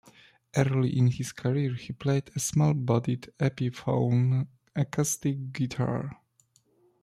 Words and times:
Early 0.57 0.97
in 0.97 1.11
his 1.11 1.31
career 1.31 1.75
he 1.75 1.93
played 1.93 2.31
a 2.35 2.39
small-bodied 2.39 3.31
Epiphone 3.39 4.47
acoustic 4.75 5.53
guitar. 5.53 6.19